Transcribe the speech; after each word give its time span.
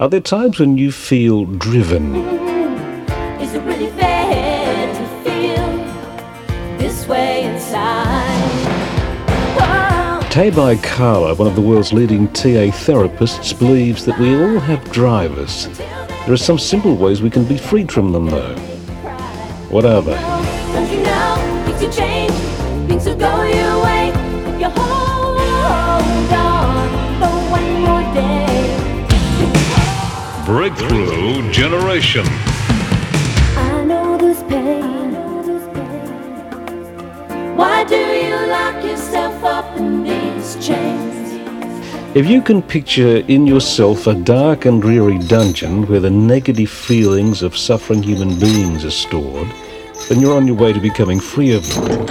Are 0.00 0.08
there 0.08 0.20
times 0.20 0.60
when 0.60 0.78
you 0.78 0.92
feel 0.92 1.44
driven? 1.44 2.14
Is 3.40 3.52
it 3.52 3.60
really 3.64 3.90
fair 3.98 4.94
to 4.94 5.08
feel 5.24 6.78
this 6.78 7.08
way 7.08 7.42
inside? 7.42 8.38
Whoa. 9.58 10.20
Taibi 10.30 10.76
Kahler, 10.76 11.36
one 11.36 11.48
of 11.48 11.56
the 11.56 11.60
world's 11.60 11.92
leading 11.92 12.28
TA 12.28 12.70
therapists, 12.70 13.58
believes 13.58 14.04
that 14.04 14.16
we 14.20 14.40
all 14.40 14.60
have 14.60 14.88
drivers. 14.92 15.66
There 15.76 16.32
are 16.32 16.36
some 16.36 16.60
simple 16.60 16.94
ways 16.94 17.20
we 17.20 17.28
can 17.30 17.44
be 17.44 17.58
freed 17.58 17.90
from 17.90 18.12
them, 18.12 18.26
though. 18.26 18.54
What 19.68 19.84
are 19.84 20.00
they? 20.00 20.14
Don't 20.14 20.92
you 20.92 21.02
know 21.02 21.74
things 21.76 21.96
change, 21.96 22.30
things 22.88 23.04
will 23.04 23.16
go 23.16 23.42
your 23.42 23.82
way 23.82 24.10
if 24.10 24.60
you 24.60 25.37
Breakthrough 30.48 31.52
Generation. 31.52 32.24
I 32.24 33.84
know 33.84 34.16
this 34.16 34.42
pain. 34.44 35.12
Why 37.54 37.84
do 37.84 37.94
you 37.94 38.34
lock 38.46 38.82
yourself 38.82 39.44
up 39.44 39.76
in 39.76 40.04
these 40.04 40.54
chains? 40.66 42.16
If 42.16 42.26
you 42.26 42.40
can 42.40 42.62
picture 42.62 43.18
in 43.28 43.46
yourself 43.46 44.06
a 44.06 44.14
dark 44.14 44.64
and 44.64 44.80
dreary 44.80 45.18
dungeon 45.18 45.86
where 45.86 46.00
the 46.00 46.08
negative 46.08 46.70
feelings 46.70 47.42
of 47.42 47.54
suffering 47.54 48.02
human 48.02 48.38
beings 48.38 48.86
are 48.86 48.90
stored, 48.90 49.48
then 50.08 50.18
you're 50.18 50.34
on 50.34 50.46
your 50.46 50.56
way 50.56 50.72
to 50.72 50.80
becoming 50.80 51.20
free 51.20 51.52
of 51.54 51.68
them. 51.68 52.08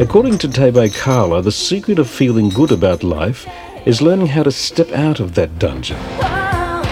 According 0.00 0.38
to 0.38 0.48
Taibi 0.48 0.90
Kahler, 0.90 1.42
the 1.42 1.50
secret 1.50 1.98
of 1.98 2.08
feeling 2.08 2.50
good 2.50 2.70
about 2.70 3.02
life 3.02 3.48
is 3.86 4.02
learning 4.02 4.28
how 4.28 4.42
to 4.42 4.52
step 4.52 4.90
out 4.92 5.20
of 5.20 5.34
that 5.34 5.58
dungeon. 5.58 5.96
Whoa. 5.96 6.82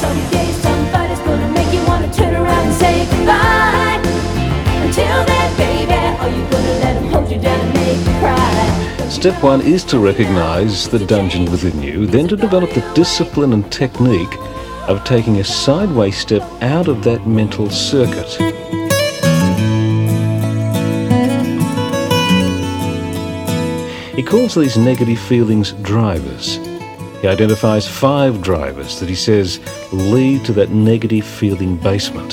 Some 0.00 0.30
days, 0.30 0.54
some 0.56 0.86
fight 0.92 1.10
is 1.10 1.18
gonna 1.20 1.48
make 1.52 1.72
you 1.72 1.84
wanna 1.86 2.12
turn 2.12 2.34
around 2.34 2.66
and 2.66 2.74
say 2.74 3.06
goodbye. 3.10 4.00
Until 4.84 5.24
then, 5.24 5.56
baby, 5.56 5.92
are 5.92 6.28
you 6.28 6.44
gonna 6.50 6.78
let 6.80 6.96
him 6.96 7.08
hold 7.12 7.30
you 7.30 7.38
down 7.40 7.58
and 7.60 7.74
make 7.74 7.98
you 7.98 8.14
cry? 8.20 9.08
Step 9.08 9.42
one 9.42 9.60
is 9.62 9.84
to 9.84 9.98
recognize 9.98 10.88
the 10.88 11.04
dungeon 11.06 11.50
within 11.50 11.82
you, 11.82 12.06
then 12.06 12.28
to 12.28 12.36
develop 12.36 12.70
the 12.70 12.92
discipline 12.94 13.52
and 13.52 13.70
technique 13.72 14.36
of 14.88 15.02
taking 15.04 15.40
a 15.40 15.44
sideways 15.44 16.16
step 16.16 16.42
out 16.62 16.86
of 16.86 17.02
that 17.02 17.26
mental 17.26 17.68
circuit. 17.70 18.55
He 24.16 24.22
calls 24.22 24.54
these 24.54 24.78
negative 24.78 25.18
feelings 25.18 25.72
drivers. 25.82 26.56
He 27.20 27.28
identifies 27.28 27.86
five 27.86 28.40
drivers 28.40 28.98
that 28.98 29.10
he 29.10 29.14
says 29.14 29.60
lead 29.92 30.42
to 30.46 30.54
that 30.54 30.70
negative 30.70 31.26
feeling 31.26 31.76
basement. 31.76 32.32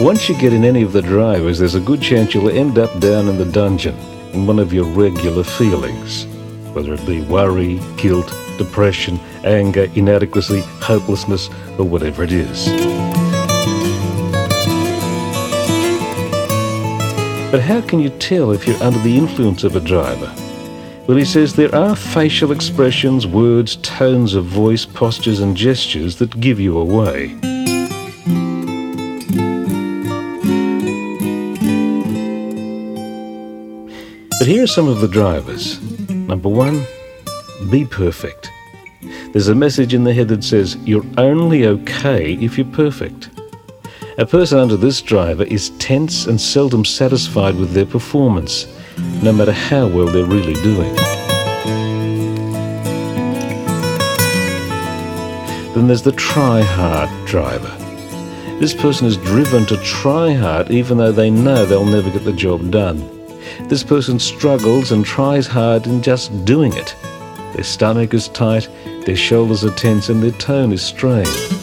Once 0.00 0.28
you 0.28 0.38
get 0.38 0.52
in 0.52 0.64
any 0.64 0.82
of 0.82 0.92
the 0.92 1.02
drivers, 1.02 1.58
there's 1.58 1.74
a 1.74 1.80
good 1.80 2.00
chance 2.00 2.32
you'll 2.32 2.48
end 2.48 2.78
up 2.78 2.96
down 3.00 3.28
in 3.28 3.38
the 3.38 3.44
dungeon 3.44 3.96
in 4.34 4.46
one 4.46 4.60
of 4.60 4.72
your 4.72 4.84
regular 4.84 5.42
feelings, 5.42 6.26
whether 6.72 6.94
it 6.94 7.04
be 7.04 7.22
worry, 7.22 7.80
guilt, 7.96 8.32
depression, 8.56 9.18
anger, 9.42 9.90
inadequacy, 9.96 10.60
hopelessness, 10.80 11.48
or 11.76 11.84
whatever 11.84 12.22
it 12.22 12.30
is. 12.30 13.21
But 17.52 17.60
how 17.60 17.82
can 17.82 18.00
you 18.00 18.08
tell 18.08 18.50
if 18.52 18.66
you're 18.66 18.82
under 18.82 18.98
the 19.00 19.14
influence 19.14 19.62
of 19.62 19.76
a 19.76 19.80
driver? 19.80 20.34
Well, 21.06 21.18
he 21.18 21.24
says 21.26 21.54
there 21.54 21.74
are 21.74 21.94
facial 21.94 22.50
expressions, 22.50 23.26
words, 23.26 23.76
tones 23.76 24.32
of 24.32 24.46
voice, 24.46 24.86
postures, 24.86 25.40
and 25.40 25.54
gestures 25.54 26.16
that 26.16 26.40
give 26.40 26.58
you 26.58 26.78
away. 26.78 27.34
But 34.38 34.48
here 34.48 34.62
are 34.62 34.66
some 34.66 34.88
of 34.88 35.02
the 35.02 35.08
drivers. 35.12 35.78
Number 36.08 36.48
one, 36.48 36.86
be 37.70 37.84
perfect. 37.84 38.50
There's 39.32 39.48
a 39.48 39.54
message 39.54 39.92
in 39.92 40.04
the 40.04 40.14
head 40.14 40.28
that 40.28 40.42
says, 40.42 40.76
You're 40.86 41.04
only 41.18 41.66
okay 41.66 42.32
if 42.32 42.56
you're 42.56 42.66
perfect. 42.68 43.28
A 44.18 44.26
person 44.26 44.58
under 44.58 44.76
this 44.76 45.00
driver 45.00 45.44
is 45.44 45.70
tense 45.78 46.26
and 46.26 46.38
seldom 46.38 46.84
satisfied 46.84 47.56
with 47.56 47.72
their 47.72 47.86
performance, 47.86 48.66
no 49.22 49.32
matter 49.32 49.52
how 49.52 49.86
well 49.86 50.04
they're 50.04 50.26
really 50.26 50.52
doing. 50.62 50.94
Then 55.74 55.86
there's 55.86 56.02
the 56.02 56.12
try 56.12 56.60
hard 56.60 57.08
driver. 57.26 57.74
This 58.60 58.74
person 58.74 59.06
is 59.06 59.16
driven 59.16 59.64
to 59.64 59.78
try 59.78 60.34
hard 60.34 60.70
even 60.70 60.98
though 60.98 61.12
they 61.12 61.30
know 61.30 61.64
they'll 61.64 61.86
never 61.86 62.10
get 62.10 62.24
the 62.24 62.34
job 62.34 62.70
done. 62.70 62.98
This 63.70 63.82
person 63.82 64.18
struggles 64.18 64.92
and 64.92 65.06
tries 65.06 65.46
hard 65.46 65.86
in 65.86 66.02
just 66.02 66.44
doing 66.44 66.74
it. 66.74 66.94
Their 67.54 67.64
stomach 67.64 68.12
is 68.12 68.28
tight, 68.28 68.68
their 69.06 69.16
shoulders 69.16 69.64
are 69.64 69.74
tense, 69.74 70.10
and 70.10 70.22
their 70.22 70.32
tone 70.32 70.70
is 70.70 70.82
strained. 70.82 71.61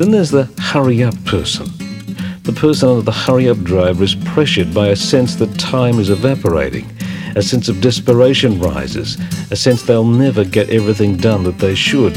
Then 0.00 0.12
there's 0.12 0.30
the 0.30 0.44
hurry 0.58 1.02
up 1.02 1.14
person. 1.26 1.66
The 2.44 2.56
person 2.58 2.88
under 2.88 3.02
the 3.02 3.12
hurry 3.12 3.50
up 3.50 3.58
driver 3.58 4.02
is 4.02 4.14
pressured 4.14 4.72
by 4.72 4.88
a 4.88 4.96
sense 4.96 5.34
that 5.34 5.58
time 5.58 5.98
is 5.98 6.08
evaporating. 6.08 6.90
A 7.36 7.42
sense 7.42 7.68
of 7.68 7.82
desperation 7.82 8.58
rises, 8.58 9.18
a 9.50 9.56
sense 9.56 9.82
they'll 9.82 10.02
never 10.02 10.42
get 10.42 10.70
everything 10.70 11.18
done 11.18 11.44
that 11.44 11.58
they 11.58 11.74
should. 11.74 12.14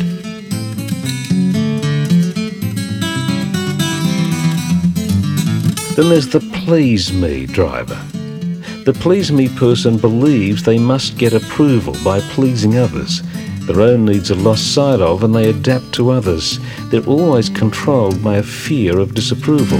Then 5.97 6.07
there's 6.07 6.29
the 6.29 6.39
please 6.63 7.11
me 7.11 7.45
driver. 7.47 8.01
The 8.85 8.97
please 8.97 9.29
me 9.29 9.49
person 9.57 9.97
believes 9.97 10.63
they 10.63 10.79
must 10.79 11.17
get 11.17 11.33
approval 11.33 11.97
by 12.01 12.21
pleasing 12.21 12.77
others. 12.77 13.21
Their 13.65 13.81
own 13.81 14.05
needs 14.05 14.29
are 14.29 14.35
lost 14.35 14.73
sight 14.73 14.99
of 14.99 15.23
and 15.23 15.33
they 15.33 15.49
adapt 15.49 15.93
to 15.93 16.09
others. 16.09 16.59
They're 16.89 17.05
always 17.05 17.47
controlled 17.47 18.21
by 18.23 18.35
a 18.35 18.43
fear 18.43 18.99
of 18.99 19.15
disapproval. 19.15 19.79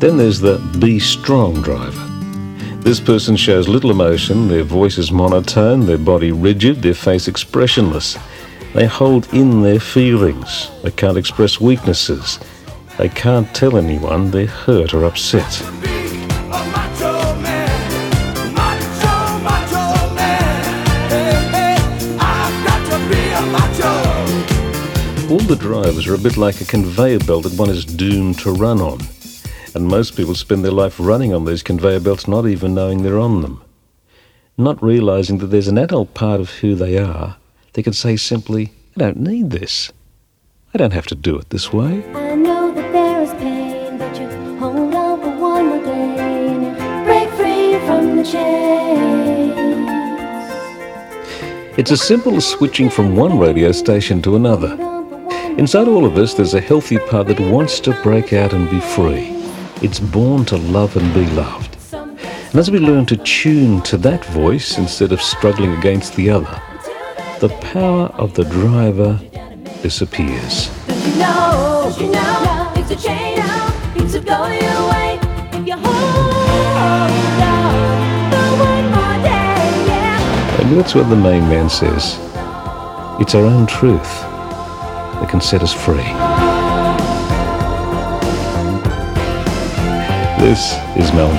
Then 0.00 0.16
there's 0.16 0.40
the 0.40 0.58
be 0.80 0.98
strong 0.98 1.62
driver. 1.62 2.02
This 2.80 3.00
person 3.00 3.36
shows 3.36 3.68
little 3.68 3.90
emotion, 3.90 4.48
their 4.48 4.62
voice 4.62 4.98
is 4.98 5.10
monotone, 5.10 5.86
their 5.86 5.98
body 5.98 6.32
rigid, 6.32 6.82
their 6.82 6.94
face 6.94 7.28
expressionless. 7.28 8.18
They 8.74 8.86
hold 8.86 9.32
in 9.32 9.62
their 9.62 9.80
feelings. 9.80 10.70
They 10.82 10.90
can't 10.90 11.16
express 11.16 11.60
weaknesses. 11.60 12.38
They 12.98 13.08
can't 13.08 13.52
tell 13.54 13.76
anyone 13.76 14.30
they're 14.30 14.46
hurt 14.46 14.94
or 14.94 15.04
upset. 15.04 15.62
All 25.28 25.38
the 25.38 25.56
drivers 25.56 26.06
are 26.06 26.14
a 26.14 26.18
bit 26.18 26.36
like 26.36 26.60
a 26.60 26.64
conveyor 26.64 27.18
belt 27.18 27.42
that 27.42 27.58
one 27.58 27.68
is 27.68 27.84
doomed 27.84 28.38
to 28.38 28.52
run 28.52 28.80
on. 28.80 29.00
And 29.74 29.88
most 29.88 30.16
people 30.16 30.36
spend 30.36 30.64
their 30.64 30.70
life 30.70 31.00
running 31.00 31.34
on 31.34 31.44
these 31.44 31.64
conveyor 31.64 31.98
belts 31.98 32.28
not 32.28 32.46
even 32.46 32.76
knowing 32.76 33.02
they're 33.02 33.18
on 33.18 33.42
them. 33.42 33.60
Not 34.56 34.80
realizing 34.80 35.38
that 35.38 35.48
there's 35.48 35.66
an 35.66 35.78
adult 35.78 36.14
part 36.14 36.38
of 36.40 36.50
who 36.50 36.76
they 36.76 36.96
are, 36.96 37.38
they 37.72 37.82
can 37.82 37.92
say 37.92 38.16
simply, 38.16 38.70
I 38.96 39.00
don't 39.00 39.16
need 39.16 39.50
this. 39.50 39.92
I 40.72 40.78
don't 40.78 40.92
have 40.92 41.06
to 41.08 41.16
do 41.16 41.36
it 41.36 41.50
this 41.50 41.72
way. 41.72 42.04
I 42.14 42.36
know 42.36 42.72
that 42.72 42.92
there 42.92 43.22
is 43.22 43.32
pain, 43.32 43.98
but 43.98 44.16
you 44.20 44.28
hold 44.58 44.94
on 44.94 45.20
for 45.20 45.36
one 45.36 45.66
more 45.66 45.82
day 45.84 46.18
and 46.18 46.62
you 46.62 46.70
break 47.04 47.28
free 47.30 47.80
from 47.84 48.16
the 48.16 48.22
chains. 48.22 49.58
It's 51.76 51.90
as 51.90 52.00
simple 52.00 52.36
as 52.36 52.46
switching 52.46 52.88
from 52.88 53.16
one 53.16 53.40
radio 53.40 53.72
station 53.72 54.22
to 54.22 54.36
another. 54.36 54.95
Inside 55.58 55.88
all 55.88 56.04
of 56.04 56.18
us, 56.18 56.34
there's 56.34 56.52
a 56.52 56.60
healthy 56.60 56.98
part 56.98 57.28
that 57.28 57.40
wants 57.40 57.80
to 57.80 57.98
break 58.02 58.34
out 58.34 58.52
and 58.52 58.68
be 58.68 58.78
free. 58.78 59.28
It's 59.80 59.98
born 59.98 60.44
to 60.46 60.58
love 60.58 60.94
and 60.98 61.14
be 61.14 61.24
loved. 61.28 61.78
And 61.92 62.56
as 62.56 62.70
we 62.70 62.78
learn 62.78 63.06
to 63.06 63.16
tune 63.16 63.80
to 63.84 63.96
that 63.98 64.22
voice 64.26 64.76
instead 64.76 65.12
of 65.12 65.22
struggling 65.22 65.72
against 65.78 66.14
the 66.14 66.28
other, 66.28 66.60
the 67.40 67.48
power 67.72 68.08
of 68.18 68.34
the 68.34 68.44
driver 68.44 69.18
disappears. 69.80 70.68
Don't 70.88 71.00
you 71.00 71.16
know, 71.20 71.96
you 72.00 72.10
know, 72.10 72.70
things 72.74 72.90
will 72.90 72.96
change 72.96 73.38
now, 73.38 73.70
things 73.94 74.12
will 74.12 74.24
go 74.24 74.46
your 74.48 74.92
if 75.58 75.66
you 75.66 75.76
hold 75.78 76.76
on 76.76 77.10
for 78.30 78.48
one 78.62 78.84
more 78.92 79.24
day, 79.24 79.86
yeah. 79.88 80.60
And 80.60 80.78
that's 80.78 80.94
what 80.94 81.08
the 81.08 81.16
main 81.16 81.48
man 81.48 81.70
says. 81.70 82.18
It's 83.18 83.34
our 83.34 83.44
own 83.44 83.66
truth 83.66 84.35
that 85.20 85.28
can 85.28 85.40
set 85.40 85.62
us 85.62 85.72
free. 85.72 85.96
This 90.38 90.74
is 90.96 91.12
Mel 91.12 91.36